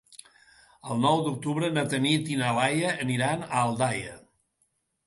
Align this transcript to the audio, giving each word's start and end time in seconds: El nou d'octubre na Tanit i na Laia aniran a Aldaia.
El 0.95 1.03
nou 1.03 1.21
d'octubre 1.27 1.69
na 1.75 1.83
Tanit 1.93 2.35
i 2.37 2.41
na 2.41 2.51
Laia 2.59 2.99
aniran 3.07 3.47
a 3.51 3.55
Aldaia. 3.67 4.21